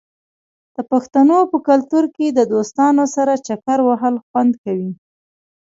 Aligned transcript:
د 0.75 0.77
پښتنو 0.91 1.37
په 1.51 1.57
کلتور 1.67 2.03
کې 2.15 2.27
د 2.29 2.39
دوستانو 2.53 3.03
سره 3.15 3.33
چکر 3.47 3.79
وهل 3.87 4.15
خوند 4.27 4.53
کوي. 4.63 4.91